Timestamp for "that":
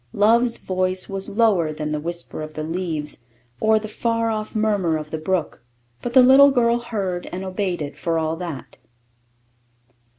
8.35-8.79